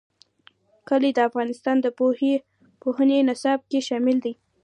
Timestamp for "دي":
4.25-4.33